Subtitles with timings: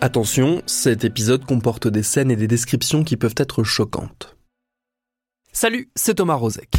[0.00, 4.36] Attention, cet épisode comporte des scènes et des descriptions qui peuvent être choquantes.
[5.52, 6.70] Salut, c'est Thomas Rozek.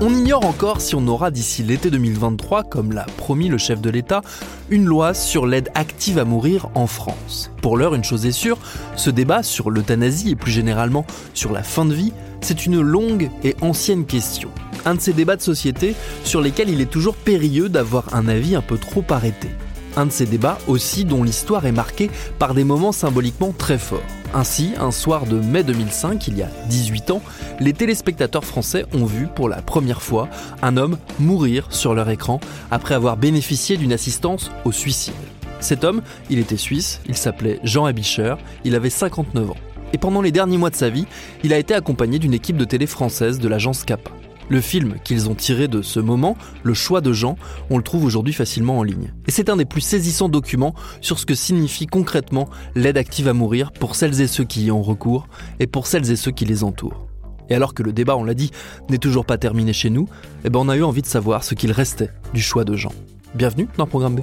[0.00, 3.88] On ignore encore si on aura d'ici l'été 2023, comme l'a promis le chef de
[3.88, 4.20] l'État,
[4.68, 7.52] une loi sur l'aide active à mourir en France.
[7.62, 8.58] Pour l'heure, une chose est sûre,
[8.96, 12.12] ce débat sur l'euthanasie et plus généralement sur la fin de vie,
[12.44, 14.50] c'est une longue et ancienne question.
[14.84, 18.54] Un de ces débats de société sur lesquels il est toujours périlleux d'avoir un avis
[18.54, 19.48] un peu trop arrêté.
[19.96, 24.02] Un de ces débats aussi dont l'histoire est marquée par des moments symboliquement très forts.
[24.34, 27.22] Ainsi, un soir de mai 2005, il y a 18 ans,
[27.60, 30.28] les téléspectateurs français ont vu pour la première fois
[30.60, 35.14] un homme mourir sur leur écran après avoir bénéficié d'une assistance au suicide.
[35.60, 38.34] Cet homme, il était suisse, il s'appelait Jean Abicher,
[38.64, 39.56] il avait 59 ans.
[39.94, 41.06] Et pendant les derniers mois de sa vie,
[41.44, 44.10] il a été accompagné d'une équipe de télé française de l'agence Kappa.
[44.48, 47.36] Le film qu'ils ont tiré de ce moment, Le choix de Jean,
[47.70, 49.14] on le trouve aujourd'hui facilement en ligne.
[49.28, 53.34] Et c'est un des plus saisissants documents sur ce que signifie concrètement l'aide active à
[53.34, 55.28] mourir pour celles et ceux qui y ont recours
[55.60, 57.06] et pour celles et ceux qui les entourent.
[57.48, 58.50] Et alors que le débat, on l'a dit,
[58.90, 60.08] n'est toujours pas terminé chez nous,
[60.44, 62.92] eh ben on a eu envie de savoir ce qu'il restait du choix de Jean.
[63.36, 64.20] Bienvenue dans Programme B.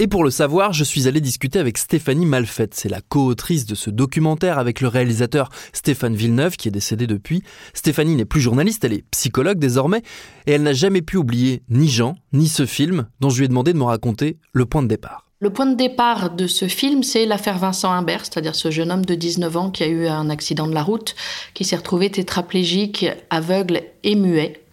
[0.00, 2.74] Et pour le savoir, je suis allé discuter avec Stéphanie Malfette.
[2.74, 7.44] C'est la co-autrice de ce documentaire avec le réalisateur Stéphane Villeneuve qui est décédé depuis.
[7.74, 10.02] Stéphanie n'est plus journaliste, elle est psychologue désormais
[10.46, 13.48] et elle n'a jamais pu oublier ni Jean, ni ce film dont je lui ai
[13.48, 15.30] demandé de me raconter le point de départ.
[15.38, 19.04] Le point de départ de ce film, c'est l'affaire Vincent Imbert, c'est-à-dire ce jeune homme
[19.04, 21.14] de 19 ans qui a eu un accident de la route,
[21.54, 24.63] qui s'est retrouvé tétraplégique, aveugle et muet.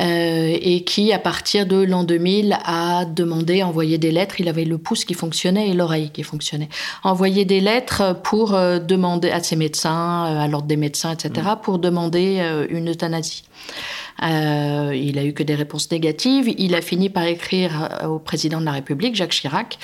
[0.00, 4.40] Euh, et qui, à partir de l'an 2000, a demandé, envoyé des lettres.
[4.40, 6.68] Il avait le pouce qui fonctionnait et l'oreille qui fonctionnait.
[7.02, 11.48] Envoyé des lettres pour euh, demander à ses médecins, euh, à l'ordre des médecins, etc.,
[11.62, 13.44] pour demander une euthanasie.
[14.22, 16.52] Euh, il a eu que des réponses négatives.
[16.58, 19.78] Il a fini par écrire au président de la République, Jacques Chirac,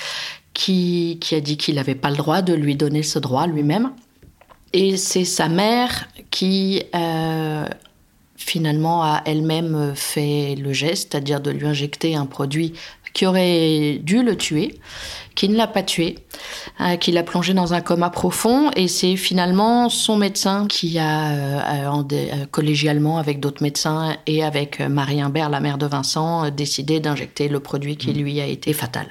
[0.52, 3.90] qui, qui a dit qu'il n'avait pas le droit de lui donner ce droit lui-même.
[4.72, 7.64] Et c'est sa mère qui euh,
[8.44, 12.74] finalement a elle-même fait le geste, c'est-à-dire de lui injecter un produit
[13.14, 14.74] qui aurait dû le tuer,
[15.36, 16.18] qui ne l'a pas tué,
[16.80, 18.70] euh, qui l'a plongé dans un coma profond.
[18.76, 24.80] Et c'est finalement son médecin qui a, euh, euh, collégialement avec d'autres médecins et avec
[24.80, 29.06] Marie Imbert, la mère de Vincent, décidé d'injecter le produit qui lui a été fatal.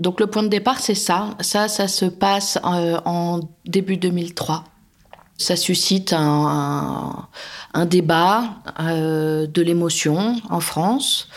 [0.00, 1.36] Donc le point de départ, c'est ça.
[1.40, 4.64] Ça, ça se passe en début 2003.
[5.36, 7.26] Ça suscite un,
[7.86, 8.50] débat
[8.80, 11.28] euh, de l'émotion en France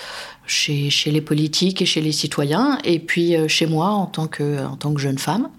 [0.47, 4.27] chez, chez, les politiques et chez les citoyens, et puis euh, chez moi en tant,
[4.27, 5.49] que, en tant que jeune femme.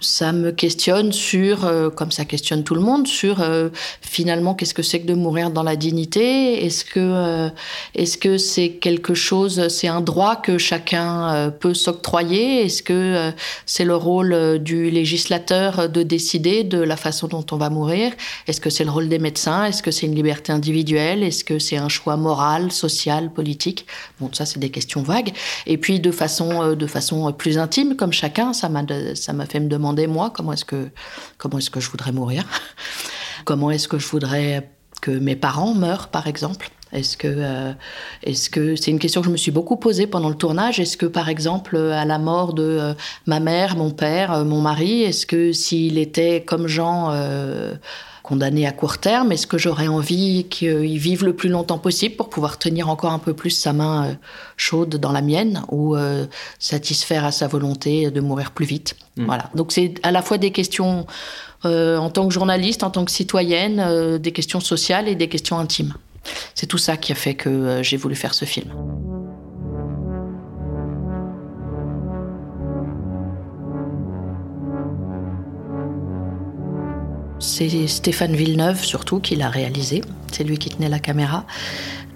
[0.00, 3.68] Ça me questionne sur, euh, comme ça questionne tout le monde, sur euh,
[4.00, 6.64] finalement qu'est-ce que c'est que de mourir dans la dignité?
[6.64, 7.50] Est-ce que
[7.94, 12.64] est-ce que c'est quelque chose, c'est un droit que chacun peut s'octroyer?
[12.64, 13.32] Est-ce que
[13.66, 18.12] c'est le rôle du législateur de décider de la façon dont on va mourir?
[18.46, 19.66] Est-ce que c'est le rôle des médecins?
[19.66, 21.22] Est-ce que c'est une liberté individuelle?
[21.22, 23.86] Est-ce que c'est un choix moral, social, politique?
[24.22, 25.32] Bon, ça, c'est des questions vagues.
[25.66, 28.82] Et puis, de façon, euh, de façon plus intime, comme chacun, ça m'a,
[29.16, 30.90] ça m'a fait me demander, moi, comment est-ce que,
[31.38, 32.44] comment est-ce que je voudrais mourir?
[33.44, 36.70] Comment est-ce que je voudrais que mes parents meurent, par exemple?
[36.92, 37.72] Est-ce que, euh,
[38.22, 40.78] est-ce que c'est une question que je me suis beaucoup posée pendant le tournage.
[40.78, 42.94] Est-ce que, par exemple, à la mort de euh,
[43.26, 47.10] ma mère, mon père, mon mari, est-ce que s'il était comme Jean
[48.22, 52.30] condamné à court terme Est-ce que j'aurais envie qu'il vive le plus longtemps possible pour
[52.30, 54.14] pouvoir tenir encore un peu plus sa main euh,
[54.56, 56.26] chaude dans la mienne ou euh,
[56.58, 58.96] satisfaire à sa volonté de mourir plus vite?
[59.16, 59.24] Mmh.
[59.24, 59.50] Voilà.
[59.54, 61.06] Donc c'est à la fois des questions
[61.64, 65.58] euh, en tant que journaliste, en tant que citoyenne, des questions sociales et des questions
[65.58, 65.94] intimes.
[66.54, 68.72] C'est tout ça qui a fait que j'ai voulu faire ce film.
[77.42, 80.00] C'est Stéphane Villeneuve surtout qui l'a réalisé.
[80.30, 81.44] C'est lui qui tenait la caméra.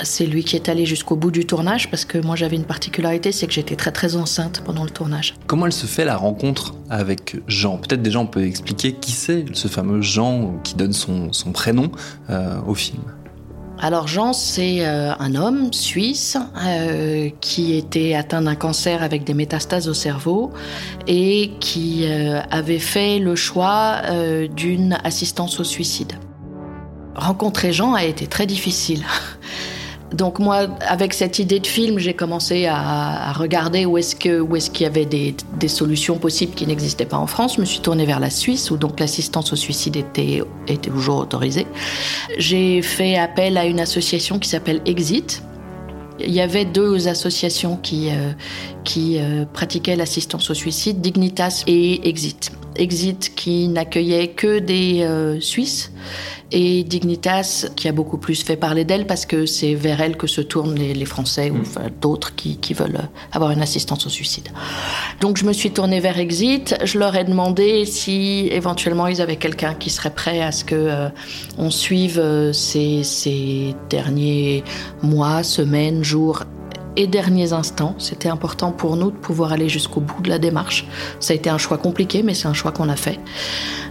[0.02, 3.32] C'est lui qui est allé jusqu'au bout du tournage parce que moi j'avais une particularité,
[3.32, 5.34] c'est que j'étais très très enceinte pendant le tournage.
[5.46, 7.78] Comment elle se fait la rencontre avec Jean?
[7.78, 11.90] Peut-être déjà on peut expliquer qui c'est ce fameux Jean qui donne son, prénom
[12.31, 13.02] euh, au film.
[13.78, 19.34] Alors Jean, c'est euh, un homme suisse euh, qui était atteint d'un cancer avec des
[19.34, 20.52] métastases au cerveau
[21.06, 22.06] et qui
[22.50, 24.00] avait fait le choix
[24.55, 26.14] d'une assistance au suicide.
[27.14, 29.05] Rencontrer Jean a été très difficile.
[30.12, 34.85] Donc moi, avec cette idée de film, j'ai commencé à, regarder où est-ce qu'il y
[34.85, 35.35] avait des,
[35.69, 37.56] solutions possibles qui n'existaient pas en France.
[37.56, 41.19] Je me suis tournée vers la Suisse, où donc l'assistance au suicide était, était toujours
[41.19, 41.67] autorisée.
[42.38, 45.43] J'ai fait appel à une association qui s'appelle Exit.
[46.19, 48.32] Il y avait deux associations qui, euh,
[48.85, 52.53] qui euh, pratiquaient l'assistance au suicide, Dignitas et Exit.
[52.76, 55.93] Exit qui n'accueillait que des euh, Suisses
[56.52, 60.26] et Dignitas qui a beaucoup plus fait parler d'elle parce que c'est vers elle que
[60.26, 61.90] se tournent les, Français ou mm.
[62.00, 64.48] d'autres qui, veulent avoir une assistance au suicide.
[65.20, 66.76] Donc je me suis tournée vers Exit.
[66.84, 70.75] Je leur ai demandé si éventuellement ils avaient quelqu'un qui serait prêt à ce que
[70.75, 71.08] euh,
[71.58, 74.64] on suive euh, ces, ces derniers
[75.02, 76.43] mois, semaines, jours
[76.96, 77.94] et derniers instants.
[77.98, 80.87] C'était important pour nous de pouvoir aller jusqu'au bout de la démarche.
[81.20, 83.20] Ça a été un choix compliqué, mais c'est un choix qu'on a fait.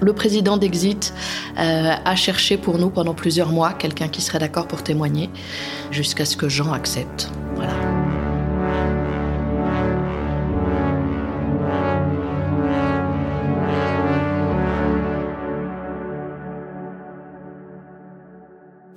[0.02, 1.14] Le président d'Exit
[1.58, 5.30] euh, a cherché pour nous pendant plusieurs mois quelqu'un qui serait d'accord pour témoigner,
[5.92, 7.30] jusqu'à ce que Jean accepte.
[7.56, 7.95] Voilà.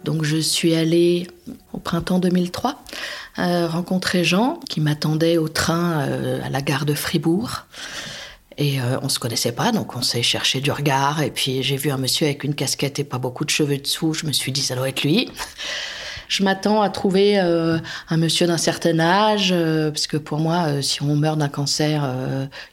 [0.08, 1.26] Donc je suis allée
[1.74, 2.82] au printemps 2003
[3.40, 7.66] euh, rencontrer Jean qui m'attendait au train euh, à la gare de Fribourg.
[8.56, 11.20] Et euh, on se connaissait pas, donc on s'est cherché du regard.
[11.20, 14.14] Et puis j'ai vu un monsieur avec une casquette et pas beaucoup de cheveux dessous.
[14.14, 15.30] Je me suis dit, ça doit être lui.
[16.28, 17.78] Je m'attends à trouver euh,
[18.10, 21.48] un monsieur d'un certain âge, euh, parce que pour moi, euh, si on meurt d'un
[21.48, 22.08] cancer,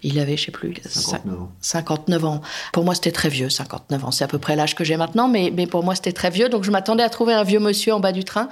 [0.04, 1.52] il avait, je sais plus, 59 ans.
[1.62, 2.42] 59 ans.
[2.74, 4.12] Pour moi, c'était très vieux, 59 ans.
[4.12, 6.50] C'est à peu près l'âge que j'ai maintenant, mais, mais pour moi, c'était très vieux.
[6.50, 8.50] Donc je m'attendais à trouver un vieux monsieur en bas du train.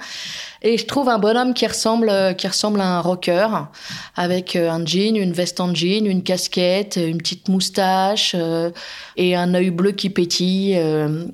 [0.66, 3.46] Et je trouve un bonhomme qui ressemble, qui ressemble à un rocker,
[4.16, 8.34] avec un jean, une veste en jean, une casquette, une petite moustache
[9.16, 10.80] et un œil bleu qui pétille.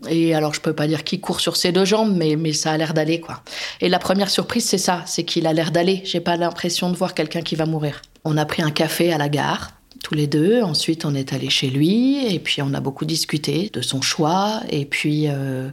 [0.09, 2.73] et alors, je peux pas dire qu'il court sur ses deux jambes, mais, mais ça
[2.73, 3.43] a l'air d'aller, quoi.
[3.81, 6.03] Et la première surprise, c'est ça, c'est qu'il a l'air d'aller.
[6.05, 8.03] J'ai pas l'impression de voir quelqu'un qui va mourir.
[8.25, 9.71] On a pris un café à la gare,
[10.03, 10.63] tous les deux.
[10.63, 14.61] Ensuite, on est allé chez lui, et puis on a beaucoup discuté de son choix,
[14.71, 15.71] et puis euh,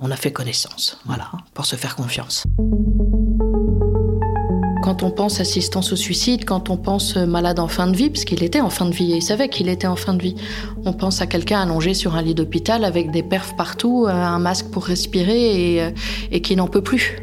[0.00, 2.44] on a fait connaissance, voilà, pour se faire confiance.
[4.82, 8.24] Quand on pense assistance au suicide, quand on pense malade en fin de vie, parce
[8.24, 10.36] qu'il était en fin de vie et il savait qu'il était en fin de vie,
[10.84, 14.38] on pense à quelqu'un allongé sur un lit d'hôpital avec des perfs partout, euh, un
[14.38, 17.18] masque pour respirer et, euh, qui n'en peut plus.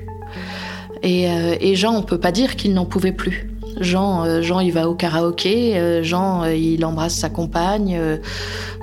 [1.04, 3.53] Et, euh, et Jean, on peut pas dire qu'il n'en pouvait plus.
[3.80, 5.78] Jean, euh, Jean, il va au karaoké.
[5.78, 8.00] Euh, Jean, euh, il embrasse sa compagne.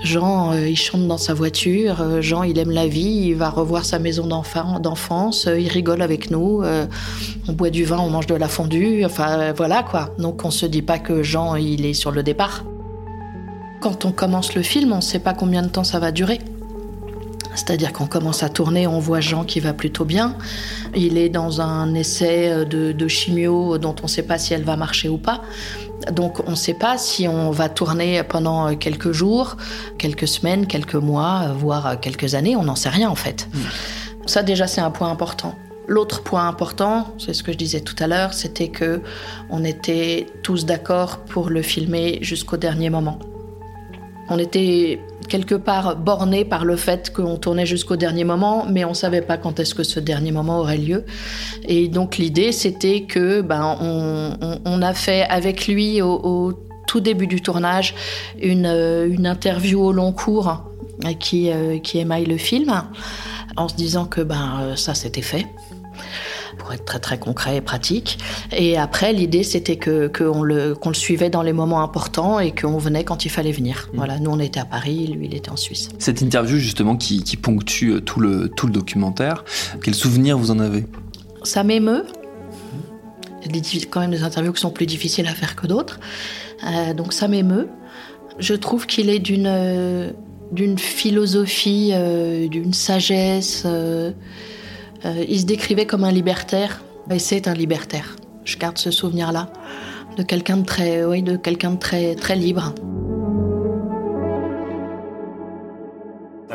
[0.02, 2.22] Jean, il chante dans sa voiture.
[2.22, 3.28] Jean, il aime la vie.
[3.28, 5.46] Il va revoir sa maison d'enfance.
[5.46, 6.62] Il rigole avec nous.
[7.48, 9.04] On boit du vin, on mange de la fondue.
[9.04, 10.10] Enfin, voilà quoi.
[10.18, 12.64] Donc, on se dit pas que Jean, il est sur le départ.
[13.80, 16.38] Quand on commence le film, on ne sait pas combien de temps ça va durer.
[17.60, 20.34] C'est-à-dire qu'on commence à tourner, on voit Jean qui va plutôt bien.
[20.96, 24.76] Il est dans un essai de, chimio dont on ne sait pas si elle va
[24.76, 25.42] marcher ou pas.
[26.10, 29.58] Donc on ne sait pas si on va tourner pendant quelques jours,
[29.98, 32.56] quelques semaines, quelques mois, voire quelques années.
[32.56, 33.46] On n'en sait rien en fait.
[33.52, 33.58] Hmm.
[34.24, 35.54] Ça déjà c'est un point important.
[35.86, 39.02] L'autre point important, c'est ce que je disais tout à l'heure, c'était que
[39.50, 43.18] on était tous d'accord pour le filmer jusqu'au dernier moment.
[44.30, 48.92] On était quelque part borné par le fait qu'on tournait jusqu'au dernier moment, mais on
[48.92, 51.04] savait pas quand est-ce que ce dernier moment aurait lieu.
[51.64, 56.52] Et donc l'idée, c'était que ben on, a fait avec lui au,
[56.86, 57.94] tout début du tournage
[58.42, 60.64] une, une interview au long cours
[61.20, 62.82] qui, euh, qui émaille le film,
[63.56, 65.46] en se disant que ben ça c'était fait
[66.58, 68.18] pour être très très concret et pratique.
[68.52, 72.52] Et après, l'idée c'était que qu'on le qu'on le suivait dans les moments importants et
[72.52, 73.88] qu'on venait quand il fallait venir.
[73.92, 73.96] Mmh.
[73.96, 75.88] Voilà, nous on était à Paris, lui il était en Suisse.
[75.98, 79.44] Cette interview justement qui, qui ponctue euh, tout le tout le documentaire,
[79.82, 80.84] quel souvenir vous en avez?
[81.42, 82.04] Ça m'émeut.
[83.46, 85.98] Il y a quand même des interviews qui sont plus difficiles à faire que d'autres.
[86.64, 87.68] Euh, donc ça m'émeut.
[88.38, 90.10] Je trouve qu'il est d'une euh,
[90.52, 91.92] d'une philosophie,
[92.50, 93.64] d'une sagesse.
[95.04, 96.80] Euh, il se décrivait comme un libertaire,
[97.10, 98.16] et c'est un libertaire.
[98.44, 99.48] Je garde ce souvenir-là
[100.16, 102.74] de quelqu'un de très, oui, de quelqu'un de très, très libre.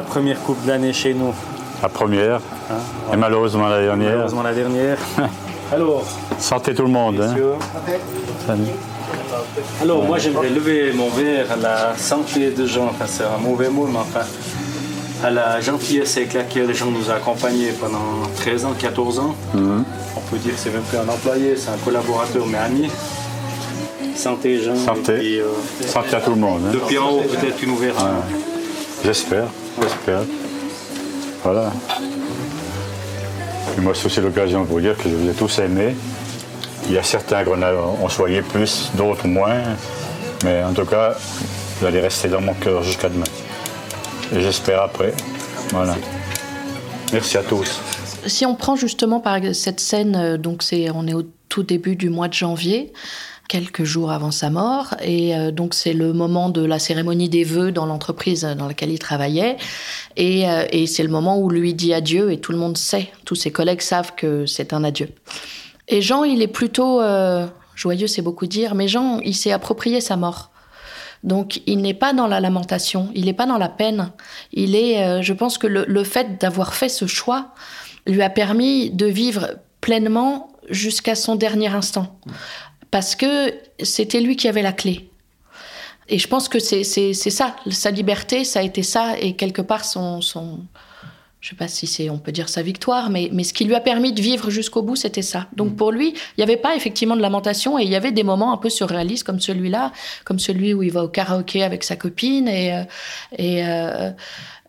[0.05, 1.33] première coupe de l'année chez nous.
[1.81, 2.39] La première,
[2.71, 4.11] hein, et malheureusement la dernière.
[4.11, 4.97] Malheureusement la dernière.
[5.73, 6.05] Alors,
[6.39, 7.19] santé tout le monde.
[7.19, 8.55] Hein.
[9.81, 13.69] Alors, moi j'aimerais lever mon verre à la santé de gens, enfin c'est un mauvais
[13.69, 14.21] mot, mais enfin
[15.23, 19.35] à la gentillesse avec laquelle les gens nous ont accompagnés pendant 13 ans, 14 ans.
[19.53, 19.83] Mhm.
[20.15, 22.89] On peut dire que c'est même plus un employé, c'est un collaborateur, mais ami.
[24.15, 24.75] Santé, Jean.
[24.75, 25.39] Santé.
[25.39, 25.47] Euh,
[25.85, 26.61] santé à tout le monde.
[26.67, 26.71] Hein.
[26.73, 28.11] Depuis en haut, peut-être tu nous verras.
[29.03, 29.47] J'espère,
[29.81, 30.21] j'espère.
[31.43, 31.71] Voilà.
[33.79, 35.95] moi, c'est aussi l'occasion de vous dire que je vous ai tous aimés.
[36.87, 39.61] Il y a certains qu'on ont soigné plus, d'autres moins.
[40.43, 41.15] Mais en tout cas,
[41.79, 43.25] vous allez rester dans mon cœur jusqu'à demain.
[44.33, 45.13] Et j'espère après.
[45.69, 45.95] Voilà.
[47.13, 47.79] Merci à tous.
[48.25, 51.95] Si on prend justement par cette scène, euh, donc c'est, on est au tout début
[51.95, 52.91] du mois de janvier,
[53.47, 57.43] quelques jours avant sa mort, et euh, donc c'est le moment de la cérémonie des
[57.43, 59.57] vœux dans l'entreprise dans laquelle il travaillait,
[60.17, 63.09] et, euh, et c'est le moment où lui dit adieu, et tout le monde sait,
[63.25, 65.09] tous ses collègues savent que c'est un adieu.
[65.87, 66.99] Et Jean, il est plutôt
[67.75, 70.49] joyeux, c'est beaucoup dire, mais Jean, il s'est approprié sa mort.
[71.25, 74.11] Donc il n'est pas dans la lamentation, il n'est pas dans la peine.
[74.53, 77.53] Il est, euh, je pense que le, fait d'avoir fait ce choix
[78.05, 82.19] lui a permis de vivre pleinement jusqu'à son dernier instant,
[82.91, 85.09] parce que c'était lui qui avait la clé.
[86.07, 89.83] Et je pense que c'est ça, sa liberté, ça a été ça, et quelque part
[89.83, 90.59] son, son
[91.45, 93.75] je sais pas si c'est, on peut dire sa victoire, mais, mais ce qui lui
[93.75, 95.45] a permis de vivre jusqu'au bout, c'était ça.
[95.55, 95.75] Donc mm.
[95.75, 98.51] pour lui, il n'y avait pas effectivement de lamentation et il y avait des moments
[98.51, 99.91] un peu surréalistes comme celui-là,
[100.23, 102.83] comme celui où il va au karaoké avec sa copine et, euh,
[103.37, 104.09] et euh,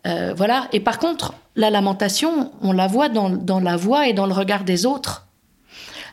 [0.05, 0.67] euh, voilà.
[0.71, 4.33] Et par contre, la lamentation, on la voit dans, dans la voix et dans le
[4.33, 5.26] regard des autres.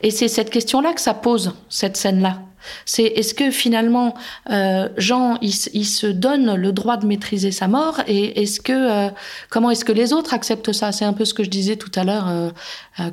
[0.01, 2.39] Et c'est cette question-là que ça pose, cette scène-là.
[2.85, 4.15] C'est est-ce que finalement
[4.49, 9.09] euh, Jean il, se donne le droit de maîtriser sa mort et est-ce que euh,
[9.49, 10.91] comment est-ce que les autres acceptent ça?
[10.91, 12.49] C'est un peu ce que je disais tout à l'heure euh,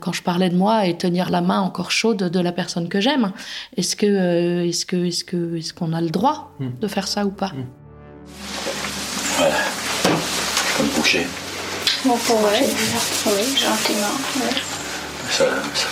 [0.00, 3.00] quand je parlais de moi et tenir la main encore chaude de la personne que
[3.00, 3.32] j'aime.
[3.76, 6.70] Est-ce que est-ce que est-ce que est-ce qu'on a le droit hmm.
[6.80, 7.48] de faire ça ou pas?
[7.48, 7.66] Mmh.
[9.36, 9.56] Voilà,
[10.78, 11.26] je me coucher.
[12.04, 12.68] Bon, ouais.
[13.26, 14.06] Oui, gentiment.
[15.30, 15.88] Ça, ça,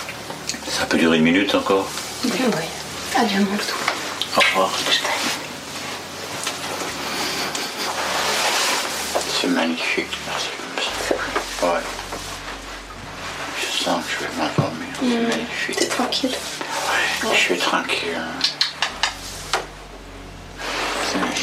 [0.71, 1.87] ça peut durer une minute encore.
[2.23, 2.31] Oui.
[3.17, 3.61] Adieu mon loup.
[4.37, 4.71] Au revoir.
[4.89, 4.99] Je.
[9.41, 10.17] C'est magnifique.
[11.07, 11.73] C'est vrai.
[11.73, 11.81] Ouais.
[13.59, 14.87] Je sens que je vais m'endormir.
[14.99, 15.27] C'est mmh.
[15.27, 15.75] magnifique.
[15.75, 16.31] T'es tranquille.
[16.31, 18.21] Ouais, je suis tranquille.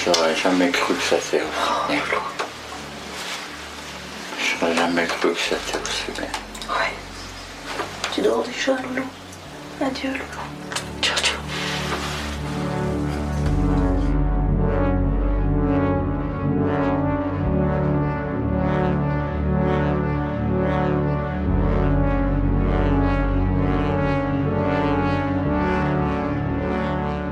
[0.04, 2.00] J'aurais jamais cru que ça fait aussi bien.
[4.40, 6.30] J'aurais jamais cru que ça fait aussi bien.
[6.75, 6.94] Ouais.
[8.14, 9.04] Tu dors déjà, Loulou.
[9.80, 10.23] Adieu, Loulou.
[11.00, 11.38] Ciao, ciao.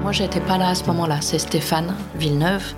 [0.02, 1.18] Moi, j'étais pas là à ce moment-là.
[1.20, 2.74] C'est Stéphane Villeneuve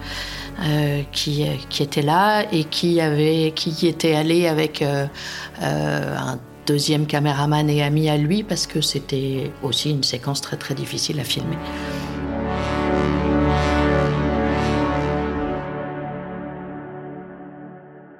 [0.60, 5.06] euh, qui, qui, était là et qui, avait, qui était allé avec euh,
[5.62, 10.56] euh, un deuxième caméraman et ami à lui parce que c'était aussi une séquence très
[10.56, 11.58] très difficile à filmer.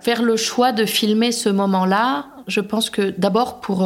[0.00, 3.82] Faire le choix de filmer ce moment-là, je pense que d'abord pour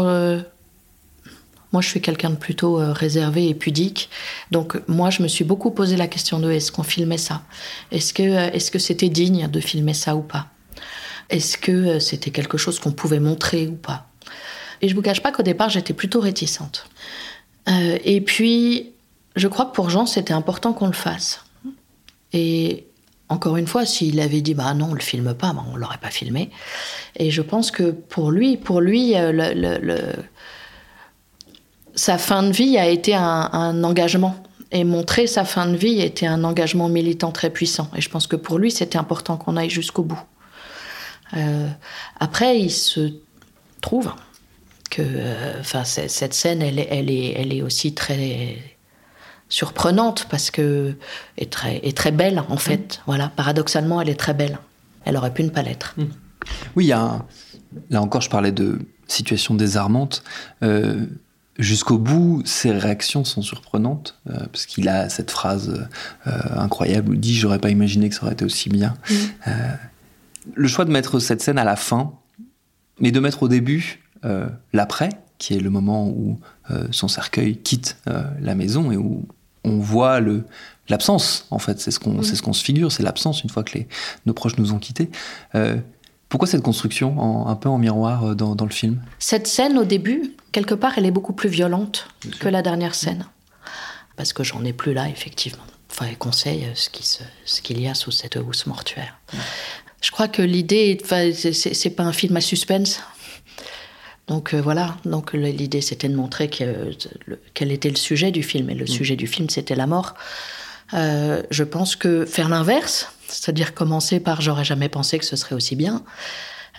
[1.72, 4.10] moi, je suis quelqu'un de plutôt euh, réservé et pudique.
[4.50, 7.42] Donc, moi, je me suis beaucoup posé la question de est-ce qu'on filmait ça?
[7.90, 10.46] Est-ce que euh, est-ce que c'était digne de filmer ça ou pas?
[11.30, 14.11] Est-ce que euh, c'était quelque chose qu'on pouvait montrer ou pas?
[14.82, 16.86] Et je vous cache pas qu'au départ, j'étais plutôt réticente.
[17.68, 18.92] et puis,
[19.36, 21.44] je crois que pour Jean, c'était important qu'on le fasse.
[22.32, 22.86] Et
[23.28, 25.98] encore une fois, s'il avait dit bah non, on le filme pas, bah, on l'aurait
[25.98, 26.50] pas filmé.
[27.16, 29.98] Et je pense que pour lui, pour lui, le
[31.94, 34.36] sa fin de vie a été un, engagement.
[34.74, 37.90] Et montrer sa fin de vie été un engagement militant très puissant.
[37.94, 40.22] Et je pense que pour lui, c'était important qu'on aille jusqu'au bout.
[41.36, 41.68] Euh,
[42.18, 43.12] après, il se
[43.82, 44.14] trouve
[44.92, 48.56] que euh, enfin, cette scène, elle, elle, est, elle est aussi très
[49.48, 50.94] surprenante parce que
[51.36, 52.98] est très, est très belle en fait.
[52.98, 53.02] Mm.
[53.06, 54.58] Voilà, paradoxalement, elle est très belle.
[55.04, 55.94] Elle aurait pu ne pas l'être.
[55.96, 56.04] Mm.
[56.76, 57.24] Oui, il y a
[57.90, 60.22] là encore, je parlais de situation désarmante.
[60.62, 61.06] Euh,
[61.58, 65.86] Jusqu'au bout, ses réactions sont surprenantes, euh, parce qu'il a cette phrase
[66.26, 68.94] euh, incroyable où il dit J'aurais pas imaginé que ça aurait été aussi bien.
[69.10, 69.14] Mm.
[69.48, 69.52] Euh,
[70.54, 72.14] le choix de mettre cette scène à la fin,
[73.00, 74.00] mais de mettre au début
[74.72, 76.38] l'après, qui est le moment où
[76.90, 79.26] son cercueil quitte la maison et où
[79.64, 80.44] on voit le,
[80.88, 82.22] l'absence, en fait, c'est ce qu'on, mm.
[82.24, 83.88] c'est ce qu'on se figure, c'est l'absence une fois que les,
[84.26, 85.10] nos proches nous ont quittés
[86.28, 89.02] Pourquoi cette construction un peu en miroir dans, le film?
[89.18, 92.08] Cette scène, au début, quelque part, elle est beaucoup plus violente
[92.40, 93.26] que la dernière scène.
[94.16, 95.62] Parce que j'en ai plus là, effectivement.
[95.90, 99.18] Enfin, elle conseille ce qu'il y a sous cette housse mortuaire.
[100.00, 100.98] Je crois que l'idée,
[101.52, 103.00] c'est pas un film à suspense.
[104.28, 108.70] Donc euh, voilà, donc l'idée c'était de montrer quel était le sujet du film.
[108.70, 108.88] Et le mm.
[108.88, 110.14] sujet du film c'était la mort.
[110.94, 115.54] Euh, je pense que faire l'inverse, c'est-à-dire commencer par j'aurais jamais pensé que ce serait
[115.54, 116.02] aussi bien,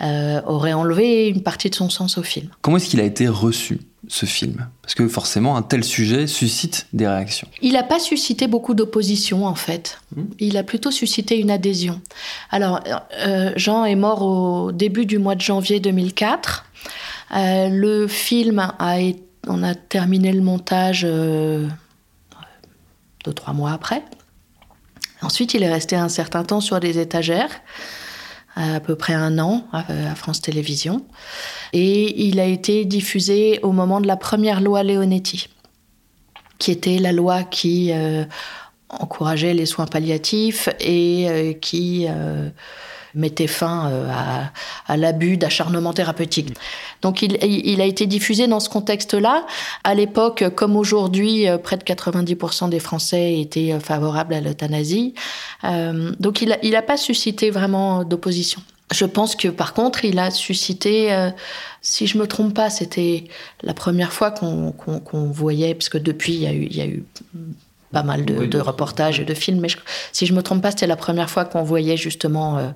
[0.00, 2.48] euh, aurait enlevé une partie de son sens au film.
[2.62, 4.68] Comment est-ce qu'il a été reçu ce film?
[4.82, 7.48] Parce que forcément, un tel sujet suscite des réactions.
[7.60, 9.98] Il n'a pas suscité beaucoup d'opposition, en fait.
[10.14, 10.24] Hmm.
[10.38, 12.00] Il a plutôt suscité une adhésion.
[12.50, 12.80] Alors,
[13.56, 16.64] Jean est mort au début du mois de janvier 2004.
[17.32, 18.98] Euh, le film a
[19.46, 21.68] on a terminé le montage euh,
[23.24, 24.02] deux trois mois après.
[25.22, 27.50] Ensuite, il est resté un certain temps sur des étagères,
[28.56, 31.04] à peu près un an à, France Télévisions,
[31.72, 35.48] et il a été diffusé au moment de la première loi Leonetti,
[36.58, 38.24] qui était la loi qui euh,
[39.00, 42.06] encourageait les soins palliatifs et qui
[43.14, 44.10] mettait fin euh,
[44.86, 46.54] à, l'abus d'acharnement thérapeutique.
[47.02, 49.46] Donc il, a été diffusé dans ce contexte-là.
[49.84, 55.14] À l'époque, comme aujourd'hui, euh, près de 90% des Français étaient euh, favorables à l'euthanasie.
[55.62, 58.60] donc il n'a pas suscité vraiment d'opposition.
[58.92, 61.30] Je pense que par contre, il a suscité,
[61.80, 63.24] si je me trompe pas, c'était
[63.62, 67.04] la première fois qu'on voyait, parce que depuis, il y a eu
[67.94, 69.60] pas mal de, reportages et de films.
[69.60, 69.68] Mais
[70.12, 72.68] si je me trompe pas, c'était la première fois qu'on voyait justement euh,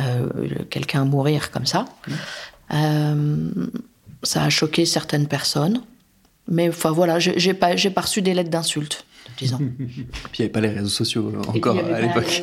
[0.00, 0.28] euh,
[0.68, 1.86] quelqu'un mourir comme ça.
[2.74, 3.50] Euh,
[4.22, 5.80] ça a choqué certaines personnes.
[6.48, 9.04] Mais enfin voilà, j'ai pas, pas reçu des lettres d'insultes.
[9.38, 9.58] Disons.
[9.78, 12.42] Puis il n'y avait pas les réseaux sociaux encore à l'époque.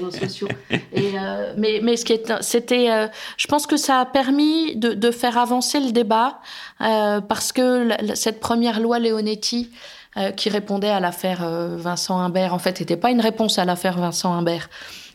[1.58, 5.38] mais, mais ce qui est, c'était, je pense que ça a permis de, de faire
[5.38, 6.40] avancer le débat
[6.80, 9.70] parce que cette première loi Leonetti
[10.20, 12.54] euh, qui répondait à l'affaire euh, Vincent Imbert.
[12.54, 14.70] En fait, n'était pas une réponse à l'affaire Vincent Imbert,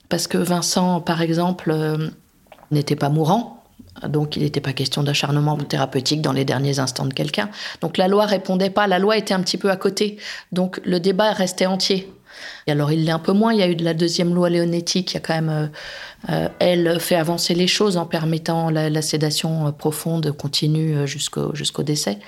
[0.09, 2.09] parce que Vincent, par exemple, euh,
[2.71, 3.63] n'était pas mourant.
[4.09, 7.51] Donc, il n'était pas question d'acharnement thérapeutique dans les derniers instants de quelqu'un.
[7.83, 8.87] Donc, la loi répondait pas.
[8.87, 10.17] La loi était un petit peu à côté.
[10.53, 12.11] Donc, le débat restait entier.
[12.67, 13.53] Et alors, il l'est un peu moins.
[13.53, 15.71] Il y a eu de la deuxième loi Leonetti qui a quand même,
[16.59, 22.19] elle, fait avancer les choses en permettant la, la sédation profonde continue jusqu'au jusqu'au décès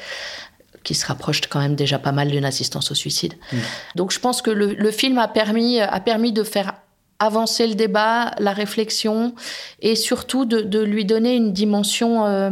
[0.86, 3.34] qui se rapproche quand même déjà pas mal d'une assistance au suicide.
[3.52, 3.56] Mm.
[3.96, 6.74] Donc je pense que le, film a permis, a permis de faire
[7.18, 9.34] avancer le débat, la réflexion,
[9.80, 12.50] et surtout de, lui donner une dimension, euh,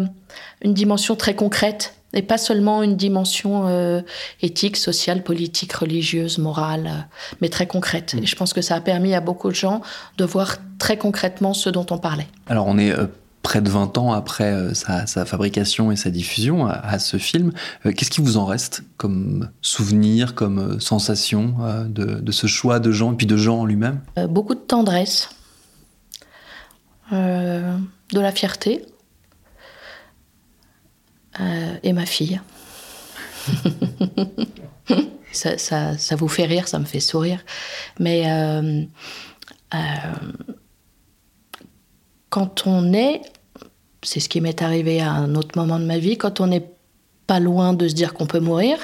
[0.63, 4.01] une dimension très concrète, et pas seulement une dimension euh,
[4.43, 7.01] éthique, sociale, politique, religieuse, morale, euh,
[7.41, 8.15] mais très concrète.
[8.15, 8.25] Mm.
[8.25, 9.81] Et je pense que ça a permis à beaucoup de gens
[10.19, 12.27] de voir très concrètement ce dont on parlait.
[12.49, 12.93] Alors on est
[13.45, 17.53] près de 20 ans après euh, sa, fabrication et sa diffusion à, ce film.
[17.87, 21.55] Euh, qu'est-ce qui vous en reste comme souvenir, comme euh, sensation
[21.87, 24.01] de, ce choix de Jean et puis de Jean en lui-même?
[24.29, 25.29] Beaucoup de tendresse,
[27.13, 27.79] de
[28.13, 28.85] la fierté
[31.83, 32.41] et ma fille.
[35.33, 37.45] ça, ça, vous fait rire, ça me fait sourire.
[38.01, 38.25] Mais
[42.31, 43.21] quand on est,
[44.05, 46.67] c'est ce qui m'est arrivé à un autre moment de ma vie, quand on n'est
[47.27, 48.79] pas loin de se dire qu'on peut mourir,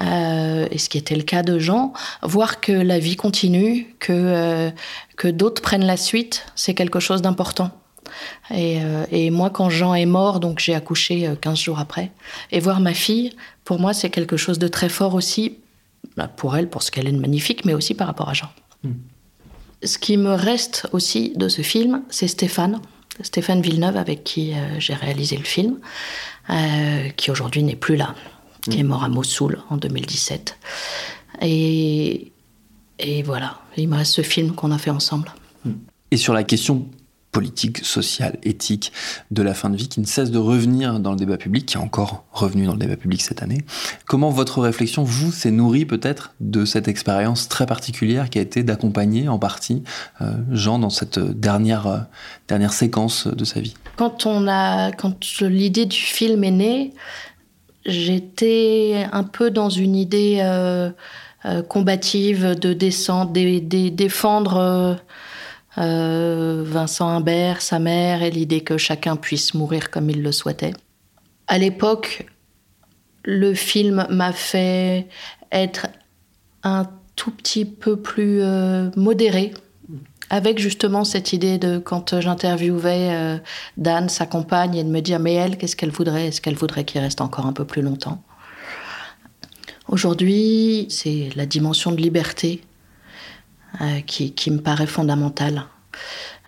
[0.00, 4.12] euh, et ce qui était le cas de Jean, voir que la vie continue, que,
[4.12, 4.70] euh,
[5.16, 7.70] que d'autres prennent la suite, c'est quelque chose d'important.
[8.50, 12.10] Et, euh, et, moi, quand Jean est mort, donc j'ai accouché 15 jours après,
[12.50, 13.34] et voir ma fille,
[13.64, 15.58] pour moi, c'est quelque chose de très fort aussi,
[16.16, 18.48] bah, pour elle, pour ce qu'elle est de magnifique, mais aussi par rapport à Jean.
[18.82, 18.92] Hmm.
[19.82, 22.80] Ce qui me reste aussi de ce film, c'est Stéphane.
[23.22, 25.78] Stéphane Villeneuve, avec qui euh, j'ai réalisé le film,
[26.50, 28.14] euh, qui aujourd'hui n'est plus là,
[28.62, 28.88] qui est mm.
[28.88, 30.58] mort à Mossoul en 2017.
[31.42, 32.32] Et,
[32.98, 35.32] et voilà, il me reste ce film qu'on a fait ensemble.
[36.10, 36.86] Et sur la question
[37.34, 38.92] politique, sociale, éthique
[39.32, 41.76] de la fin de vie qui ne cesse de revenir dans le débat public, qui
[41.76, 43.58] est encore revenu dans le débat public cette année.
[44.06, 48.62] Comment votre réflexion, vous, s'est nourrie peut-être de cette expérience très particulière qui a été
[48.62, 49.82] d'accompagner en partie
[50.22, 51.98] euh, Jean dans cette dernière, euh,
[52.46, 53.74] dernière séquence de sa vie?
[53.96, 54.28] Quand,
[54.96, 56.94] quand l'idée du film est née,
[57.84, 60.90] j'étais un peu dans une idée euh,
[61.68, 64.96] combative de descendre, de, défendre
[65.76, 70.74] Vincent Imbert, sa mère, et l'idée que chacun puisse mourir comme il le souhaitait.
[71.46, 72.26] À l'époque,
[73.24, 75.08] le film m'a fait
[75.52, 75.86] être
[76.62, 79.52] un tout petit peu plus euh, modéré
[80.30, 83.38] avec justement cette idée de quand j'interviewais euh,
[83.76, 86.28] Dan, sa compagne, et de me dire mais elle, qu'est-ce qu'elle voudrait?
[86.28, 88.22] Est-ce qu'elle voudrait qu'il reste encore un peu plus longtemps?
[89.88, 92.62] Aujourd'hui, c'est la dimension de liberté
[93.80, 95.64] euh, qui, me paraît fondamentale.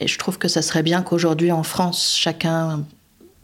[0.00, 2.84] Et je trouve que ça serait bien qu'aujourd'hui en France, chacun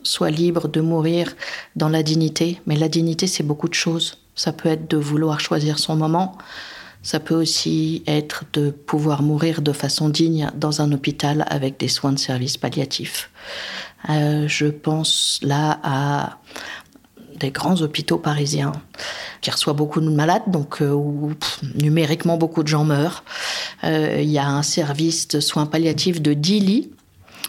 [0.03, 1.35] soit libre de mourir
[1.77, 2.61] dans la dignité.
[2.66, 4.18] Mais la dignité, c'est beaucoup de choses.
[4.35, 6.37] Ça peut être de vouloir choisir son moment,
[7.03, 11.88] ça peut aussi être de pouvoir mourir de façon digne dans un hôpital avec des
[11.88, 13.31] soins de service palliatifs.
[14.09, 16.38] Euh, je pense là à
[17.42, 18.72] des grands hôpitaux parisiens
[19.40, 21.33] qui reçoivent beaucoup de malades, donc euh, où
[21.74, 23.24] numériquement beaucoup de gens meurent.
[23.85, 26.90] Euh, il y a un service de soins palliatifs de 10 lits.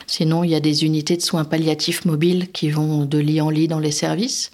[0.08, 3.50] Sinon, il y a des unités de soins palliatifs mobiles qui vont de lit en
[3.50, 4.52] lit dans les services.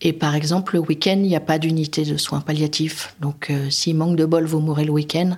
[0.00, 3.14] Et par exemple, le week-end, il n'y a pas d'unité de soins palliatifs.
[3.20, 5.36] Donc, euh, s'il manque de bol, vous mourrez le week-end,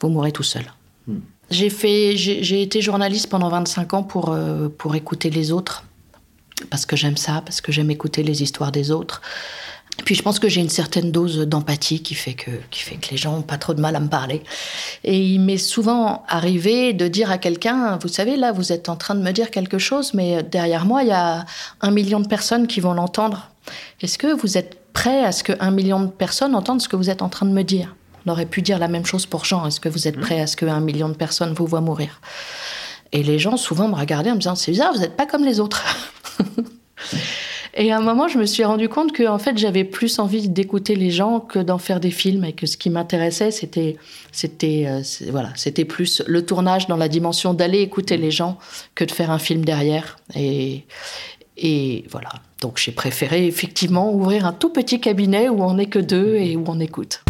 [0.00, 0.64] vous mourrez tout seul.
[1.06, 1.18] Hmm.
[1.50, 5.84] J'ai fait, j'ai été journaliste pendant 25 ans pour, euh, pour écouter les autres.
[6.70, 9.22] Parce que j'aime ça, parce que j'aime écouter les histoires des autres.
[9.98, 12.96] Et puis je pense que j'ai une certaine dose d'empathie qui fait que qui fait
[12.96, 14.42] que les gens ont pas trop de mal à me parler.
[15.02, 18.96] Et il m'est souvent arrivé de dire à quelqu'un, vous savez là, vous êtes en
[18.96, 21.44] train de me dire quelque chose, mais derrière moi il y a
[21.80, 23.50] un million de personnes qui vont l'entendre.
[24.00, 27.10] Est-ce que vous êtes prêt à ce qu'un million de personnes entendent ce que vous
[27.10, 27.96] êtes en train de me dire?
[28.24, 29.66] On aurait pu dire la même chose pour Jean.
[29.66, 30.20] Est-ce que vous êtes mmh.
[30.20, 32.20] prêt à ce qu'un million de personnes vous voient mourir?
[33.12, 35.44] Et les gens souvent me regardaient en me disant c'est bizarre, vous n'êtes pas comme
[35.44, 35.82] les autres.
[37.80, 40.48] Et à un moment, je me suis rendu compte que en fait, j'avais plus envie
[40.48, 43.96] d'écouter les gens que d'en faire des films et que ce qui m'intéressait, c'était,
[44.32, 48.58] c'était, euh, voilà, c'était plus le tournage dans la dimension d'aller écouter les gens
[48.96, 50.18] que de faire un film derrière.
[50.34, 50.86] Et,
[51.56, 52.30] et voilà.
[52.60, 56.56] Donc j'ai préféré effectivement ouvrir un tout petit cabinet où on n'est que deux et
[56.56, 57.22] où on écoute.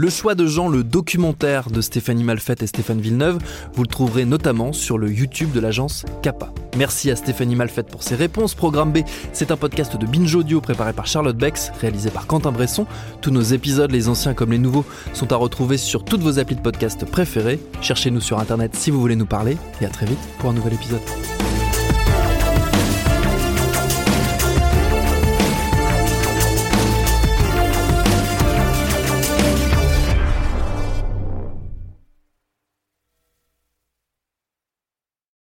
[0.00, 3.38] Le choix de Jean, le documentaire de Stéphanie Malfette et Stéphane Villeneuve,
[3.74, 6.52] vous le trouverez notamment sur le YouTube de l'agence Kappa.
[6.76, 8.54] Merci à Stéphanie Malfette pour ses réponses.
[8.54, 8.98] Programme B,
[9.32, 12.86] c'est un podcast de Binge Audio préparé par Charlotte Bex, réalisé par Quentin Bresson.
[13.22, 14.84] Tous nos épisodes, les anciens comme les nouveaux,
[15.14, 17.58] sont à retrouver sur toutes vos applis de podcast préférées.
[17.80, 19.56] Cherchez-nous sur Internet si vous voulez nous parler.
[19.80, 21.02] Et à très vite pour un nouvel épisode.